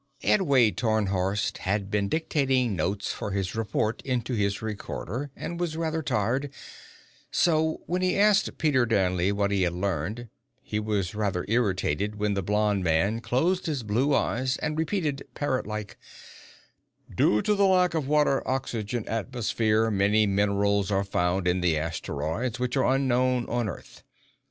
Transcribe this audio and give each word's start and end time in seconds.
Edway 0.23 0.71
Tarnhorst 0.75 1.59
had 1.59 1.91
been 1.91 2.09
dictating 2.09 2.75
notes 2.75 3.13
for 3.13 3.29
his 3.29 3.53
reports 3.53 4.01
into 4.03 4.33
his 4.33 4.59
recorder, 4.59 5.29
and 5.35 5.59
was 5.59 5.77
rather 5.77 6.01
tired, 6.01 6.49
so 7.29 7.81
when 7.85 8.01
he 8.01 8.17
asked 8.17 8.57
Peter 8.57 8.87
Danley 8.87 9.31
what 9.31 9.51
he 9.51 9.61
had 9.61 9.73
learned, 9.73 10.27
he 10.63 10.79
was 10.79 11.13
rather 11.13 11.45
irritated 11.47 12.15
when 12.15 12.33
the 12.33 12.41
blond 12.41 12.83
man 12.83 13.19
closed 13.19 13.67
his 13.67 13.83
blue 13.83 14.15
eyes 14.15 14.57
and 14.57 14.75
repeated, 14.75 15.21
parrotlike: 15.35 15.97
"Due 17.15 17.43
to 17.43 17.53
the 17.53 17.67
lack 17.67 17.93
of 17.93 18.07
a 18.07 18.09
water 18.09 18.41
oxygen 18.47 19.07
atmosphere, 19.07 19.91
many 19.91 20.25
minerals 20.25 20.89
are 20.89 21.03
found 21.03 21.47
in 21.47 21.61
the 21.61 21.77
asteroids 21.77 22.57
which 22.59 22.75
are 22.75 22.95
unknown 22.95 23.45
on 23.47 23.69
Earth. 23.69 24.01